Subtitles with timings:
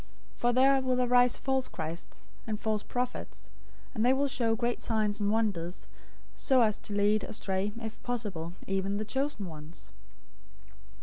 [0.33, 3.51] 024:024 For there will arise false christs, and false prophets,
[3.93, 5.85] and they will show great signs and wonders,
[6.35, 9.91] so as to lead astray, if possible, even the chosen ones.